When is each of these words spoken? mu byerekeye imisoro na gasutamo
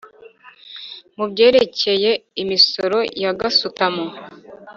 mu 1.15 1.25
byerekeye 1.31 2.11
imisoro 2.43 2.97
na 3.21 3.31
gasutamo 3.39 4.05